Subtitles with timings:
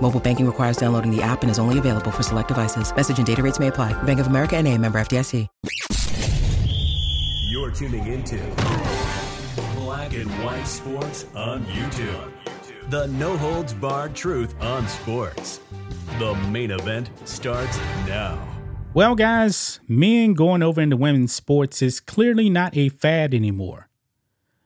[0.00, 2.94] Mobile banking requires downloading the app and is only available for select devices.
[2.94, 4.00] Message and data rates may apply.
[4.04, 5.48] Bank of America and a member FDIC.
[7.48, 8.36] You're tuning into
[9.76, 12.30] Black and White Sports on YouTube.
[12.90, 15.60] The no holds barred truth on sports.
[16.18, 18.38] The main event starts now.
[18.94, 23.88] Well, guys, men going over into women's sports is clearly not a fad anymore.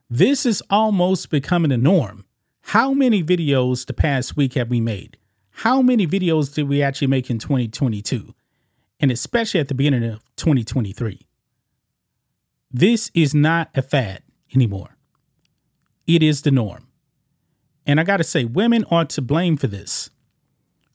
[0.09, 2.25] This is almost becoming a norm.
[2.63, 5.17] How many videos the past week have we made?
[5.61, 8.35] How many videos did we actually make in 2022?
[8.99, 11.21] And especially at the beginning of 2023.
[12.71, 14.23] This is not a fad
[14.55, 14.97] anymore.
[16.07, 16.89] It is the norm.
[17.85, 20.09] And I got to say, women are to blame for this.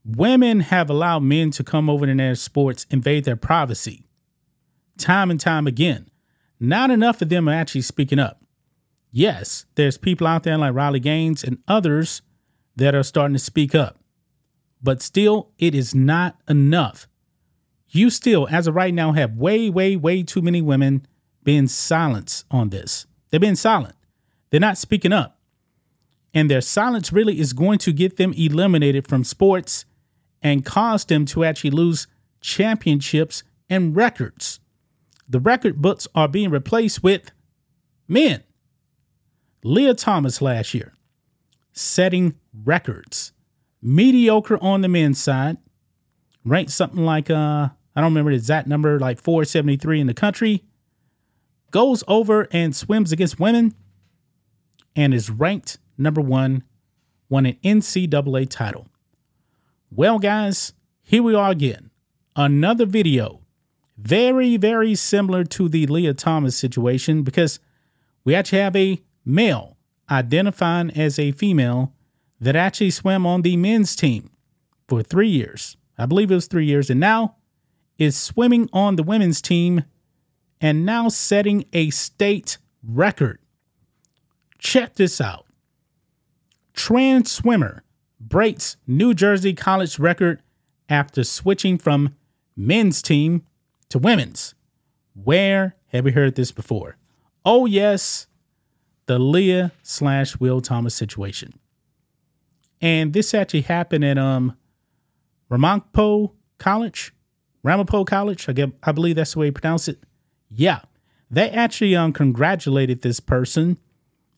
[0.04, 4.08] Women have allowed men to come over in their sports, invade their privacy.
[4.98, 6.10] Time and time again.
[6.60, 8.42] Not enough of them are actually speaking up.
[9.12, 12.24] Yes, there's people out there like Riley Gaines and others
[12.76, 14.00] that are starting to speak up.
[14.86, 17.08] But still, it is not enough.
[17.90, 21.08] You still, as of right now, have way, way, way too many women
[21.44, 23.08] being silenced on this.
[23.30, 23.96] They're being silent.
[24.52, 25.40] They're not speaking up.
[26.36, 29.86] And their silence really is going to get them eliminated from sports
[30.40, 32.06] and cause them to actually lose
[32.40, 34.60] championships and records.
[35.28, 37.32] The record books are being replaced with
[38.08, 38.44] men.
[39.64, 40.94] Lia Thomas last year,
[41.74, 43.32] setting records.
[43.86, 45.58] Mediocre on the men's side,
[46.44, 50.64] ranked something like uh I don't remember the exact number, like 473 in the country.
[51.70, 53.76] Goes over and swims against women
[54.96, 56.64] and is ranked number one,
[57.30, 58.88] won an NCAA title.
[59.92, 61.92] Well, guys, here we are again.
[62.36, 63.42] Another video.
[63.98, 67.60] Very, very similar to the Lia Thomas situation because
[68.24, 69.78] we actually have a male
[70.10, 71.94] identifying as a female
[72.40, 74.30] that actually swam on the men's team
[74.88, 75.78] for three years.
[75.98, 76.90] I believe it was three years.
[76.90, 77.36] And now
[77.98, 79.84] is swimming on the women's team
[80.60, 83.40] and now setting a state record.
[84.58, 85.46] Check this out.
[86.74, 87.84] Trans swimmer
[88.20, 90.42] breaks New Jersey college record
[90.90, 92.16] after switching from
[92.56, 93.44] men's team
[93.90, 94.56] to women's.
[95.14, 96.98] Where have we heard this before?
[97.46, 98.28] Oh, yes,
[99.06, 101.54] the Lia slash Will Thomas situation.
[102.82, 104.58] And this actually happened at um
[105.50, 107.14] Ramapo College.
[107.64, 110.00] Ramapo College, I get I believe that's the way you pronounce it.
[110.50, 110.82] Yeah.
[111.30, 113.78] They actually um congratulated this person.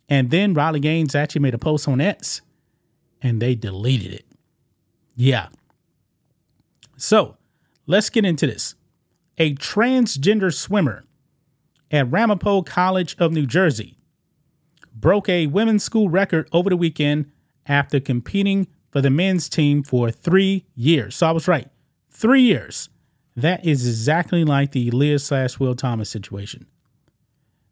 [0.09, 2.41] And then Riley Gaines actually made a post on X
[3.21, 4.25] and they deleted it.
[5.15, 5.47] Yeah.
[6.95, 7.37] So
[7.85, 8.75] let's get into this.
[9.37, 11.05] A transgender swimmer
[11.91, 13.97] at Ramapo College of New Jersey
[14.95, 17.31] broke a women's school record over the weekend
[17.67, 21.15] after competing for the men's team for three years.
[21.15, 21.69] So I was right.
[22.09, 22.89] Three years.
[23.35, 26.65] That is exactly like the Lia slash Will Thomas situation.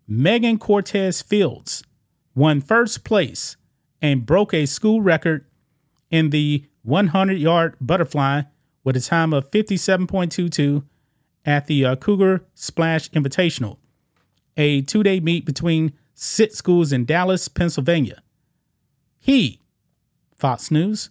[0.07, 1.83] Megan Cortez Fields
[2.35, 3.57] won first place
[4.01, 5.45] and broke a school record
[6.11, 8.43] in the 100 yard butterfly
[8.83, 10.83] with a time of 57.22
[11.43, 13.77] at the uh, Cougar Splash Invitational,
[14.55, 18.21] a two day meet between six schools in Dallas, Pennsylvania.
[19.19, 19.59] He,
[20.35, 21.09] Fox News,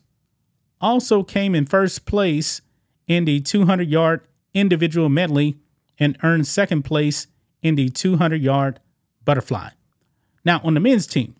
[0.80, 2.60] also came in first place
[3.06, 4.20] in the 200 yard
[4.52, 5.56] individual medley
[5.98, 7.26] and earned second place
[7.62, 8.80] in the 200 yard
[9.24, 9.70] butterfly.
[10.44, 11.36] Now, on the men's team,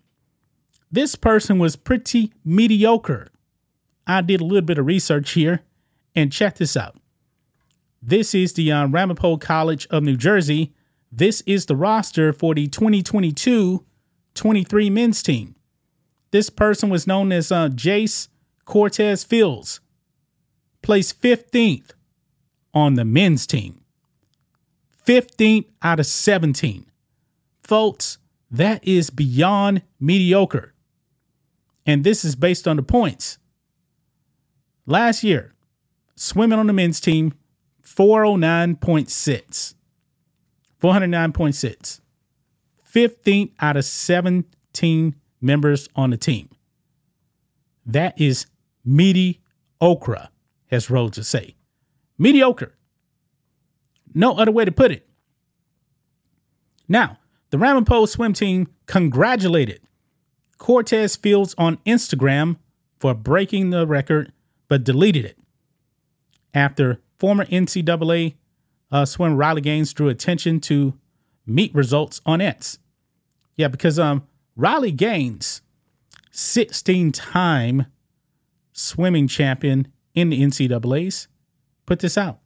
[0.91, 3.29] this person was pretty mediocre.
[4.07, 5.61] I did a little bit of research here
[6.15, 6.97] and check this out.
[8.01, 10.73] This is the uh, Ramapo College of New Jersey.
[11.11, 13.83] This is the roster for the 2022
[14.35, 15.54] 23 men's team.
[16.35, 18.27] This person was known as uh, Jace
[18.65, 19.79] Cortez Fields,
[20.81, 21.91] placed 15th
[22.73, 23.85] on the men's team.
[25.07, 26.87] 15th out of 17.
[27.63, 28.17] Folks,
[28.51, 30.73] that is beyond mediocre.
[31.85, 33.37] And this is based on the points.
[34.85, 35.53] Last year,
[36.17, 37.33] swimming on the men's team,
[37.81, 39.73] 409.6.
[40.81, 42.01] 409.6.
[42.93, 45.15] 15th out of 17
[45.45, 46.49] members on the team.
[47.85, 48.47] That is
[48.83, 50.29] mediocre,
[50.71, 51.55] as Rhodes would say.
[52.17, 52.73] Mediocre.
[54.13, 55.07] No other way to put it.
[56.87, 57.19] Now,
[57.49, 59.81] the Ramapo swim team congratulated
[60.57, 62.57] Cortez Fields on Instagram
[62.99, 64.31] for breaking the record,
[64.67, 65.37] but deleted it
[66.53, 68.35] after former NCAA
[68.91, 70.93] uh, swimmer Riley Gaines drew attention to
[71.45, 72.79] meet results on X.
[73.57, 75.61] Yeah, because um Riley Gaines,
[76.31, 77.87] 16 time
[78.71, 81.27] swimming champion in the NCAAs,
[81.85, 82.39] put this out.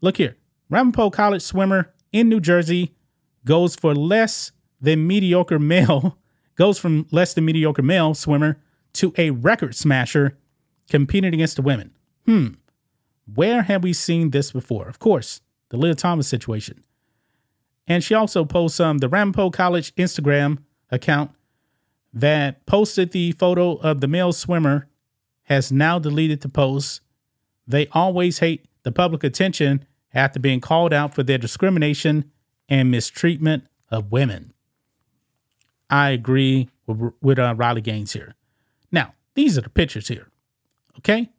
[0.00, 0.36] Look here.
[0.70, 2.94] Ramapo College swimmer in New Jersey
[3.44, 6.18] goes for less than mediocre male,
[6.54, 8.60] goes from less than mediocre male swimmer
[8.94, 10.38] to a record smasher
[10.88, 11.92] competing against the women.
[12.26, 12.48] Hmm.
[13.32, 14.88] Where have we seen this before?
[14.88, 15.40] Of course,
[15.70, 16.84] the Lia Thomas situation.
[17.86, 20.58] And she also posts um, the Ramapo College Instagram
[20.90, 21.30] account
[22.12, 24.88] that posted the photo of the male swimmer
[25.44, 27.00] has now deleted the post.
[27.66, 32.30] They always hate the public attention after being called out for their discrimination
[32.68, 34.52] and mistreatment of women.
[35.90, 38.34] I agree with, with uh, Riley Gaines here.
[38.92, 40.28] Now, these are the pictures here.
[40.98, 41.30] Okay?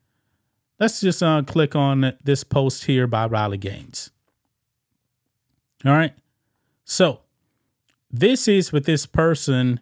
[0.80, 4.12] Let's just uh, click on this post here by Riley Gaines.
[5.86, 6.14] All right.
[6.86, 7.22] So,
[8.12, 9.80] this is what this person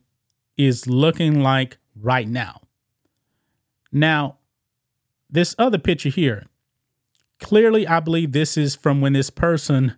[0.57, 2.61] is looking like right now.
[3.91, 4.37] Now,
[5.29, 6.45] this other picture here,
[7.39, 9.95] clearly, I believe this is from when this person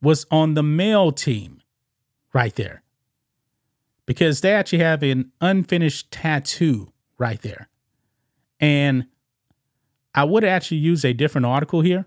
[0.00, 1.60] was on the male team
[2.32, 2.82] right there.
[4.04, 7.68] Because they actually have an unfinished tattoo right there.
[8.60, 9.06] And
[10.14, 12.06] I would actually use a different article here,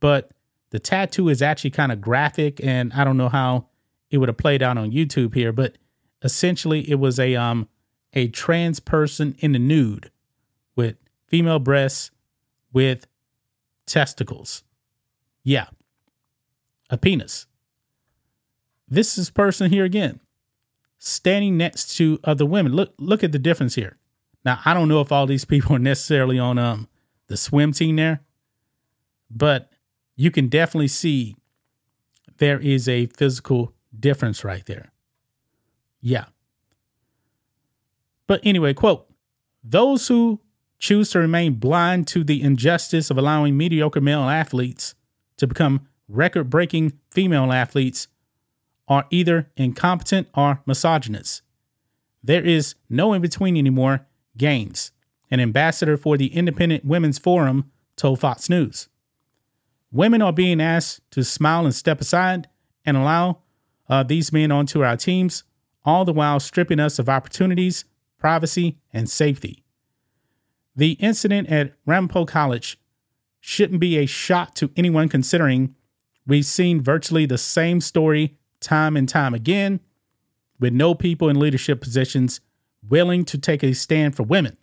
[0.00, 0.30] but
[0.70, 3.68] the tattoo is actually kind of graphic and I don't know how
[4.10, 5.76] it would have played out on YouTube here, but
[6.22, 7.68] essentially it was a um
[8.12, 10.10] a trans person in the nude
[10.76, 10.96] with
[11.26, 12.10] female breasts
[12.72, 13.06] with
[13.86, 14.62] testicles.
[15.42, 15.66] Yeah
[16.90, 17.46] a penis.
[18.88, 20.20] This is person here again,
[20.98, 22.72] standing next to other women.
[22.72, 23.98] Look, look at the difference here.
[24.44, 26.88] Now, I don't know if all these people are necessarily on um
[27.26, 28.20] the swim team there,
[29.30, 29.70] but
[30.16, 31.36] you can definitely see
[32.38, 34.92] there is a physical difference right there.
[36.00, 36.26] Yeah.
[38.26, 39.06] But anyway, quote,
[39.62, 40.40] those who
[40.78, 44.94] choose to remain blind to the injustice of allowing mediocre male athletes
[45.36, 48.08] to become record breaking female athletes
[48.86, 51.42] are either incompetent or misogynist.
[52.22, 54.06] There is no in between anymore.
[54.36, 54.92] Gaines,
[55.30, 58.88] an ambassador for the Independent Women's Forum, told Fox News.
[59.92, 62.48] Women are being asked to smile and step aside
[62.84, 63.38] and allow
[63.88, 65.44] uh, these men onto our teams,
[65.84, 67.84] all the while stripping us of opportunities,
[68.18, 69.62] privacy, and safety.
[70.74, 72.78] The incident at Ramapo College
[73.40, 75.74] shouldn't be a shock to anyone considering
[76.26, 79.80] We've seen virtually the same story time and time again,
[80.58, 82.40] with no people in leadership positions
[82.88, 84.56] willing to take a stand for women,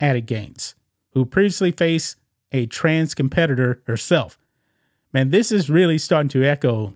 [0.00, 0.74] added Gaines,
[1.10, 2.16] who previously faced
[2.52, 4.38] a trans competitor herself.
[5.12, 6.94] Man, this is really starting to echo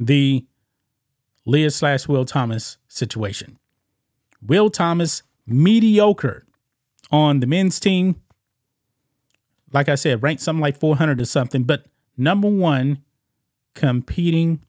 [0.00, 0.44] the
[1.46, 3.58] Lia slash Will Thomas situation.
[4.42, 6.46] Will Thomas, mediocre
[7.10, 8.20] on the men's team.
[9.72, 13.02] Like I said, ranked something like 400 or something, but number one
[13.74, 14.60] competing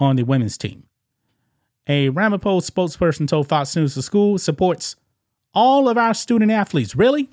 [0.00, 0.84] on the women's team.
[1.86, 4.96] A Ramapo spokesperson told Fox News the school supports
[5.52, 6.96] all of our student athletes.
[6.96, 7.28] Really?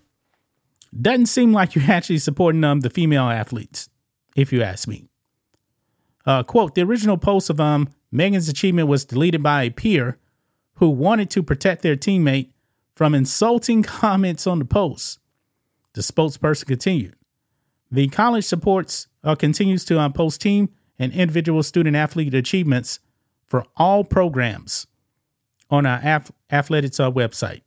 [1.00, 3.89] Doesn't seem like you're actually supporting um, the female athletes,
[4.36, 5.11] if you ask me.
[6.25, 10.18] Uh, quote, the original post of um, Megan's achievement was deleted by a peer
[10.75, 12.51] who wanted to protect their teammate
[12.96, 15.20] from insulting comments on the post.
[15.94, 17.16] The spokesperson continued.
[17.92, 23.00] The college supports uh, continues to uh, post team and individual student athlete achievements
[23.48, 24.88] for all programs
[25.70, 27.62] on our ath- athletics uh, website.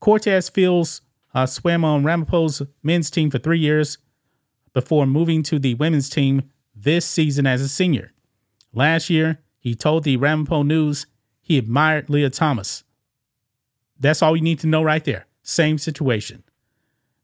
[0.00, 1.00] Cortez Fields
[1.34, 3.98] uh, swam on Ramapo's men's team for three years
[4.72, 8.12] before moving to the women's team this season as a senior.
[8.72, 11.06] Last year, he told the Ramapo News
[11.40, 12.84] he admired Lia Thomas.
[13.98, 15.26] That's all you need to know right there.
[15.42, 16.42] Same situation.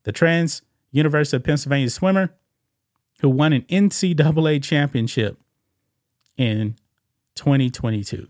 [0.05, 2.35] The trans University of Pennsylvania swimmer
[3.21, 5.39] who won an NCAA championship
[6.37, 6.77] in
[7.35, 8.29] 2022.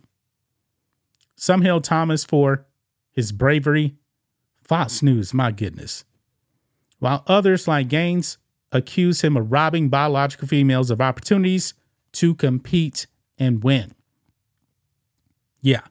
[1.37, 2.67] Some hail Thomas for
[3.13, 3.97] his bravery.
[4.63, 6.05] Fox News, my goodness.
[6.99, 8.39] While others, like Gaines,
[8.73, 11.75] accuse him of robbing biological females of opportunities
[12.13, 13.07] to compete
[13.39, 13.95] and win.
[15.63, 15.83] Yeah,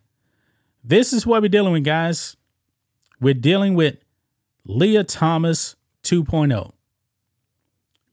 [0.84, 2.36] this is what we're dealing with, guys.
[3.22, 3.98] We're dealing with
[4.66, 6.72] Lia Thomas 2.0.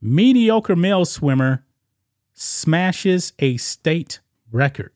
[0.00, 1.64] Mediocre male swimmer
[2.34, 4.20] smashes a state
[4.52, 4.92] record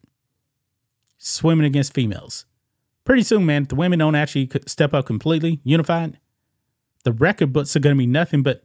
[1.16, 2.46] swimming against females.
[3.04, 6.18] Pretty soon, man, the women don't actually step up completely unified.
[7.04, 8.64] The record books are going to be nothing but